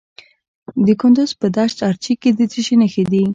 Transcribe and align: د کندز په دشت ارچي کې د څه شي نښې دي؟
د 0.85 0.87
کندز 1.01 1.31
په 1.39 1.47
دشت 1.55 1.77
ارچي 1.89 2.13
کې 2.21 2.29
د 2.37 2.39
څه 2.51 2.59
شي 2.65 2.75
نښې 2.81 3.03
دي؟ 3.11 3.23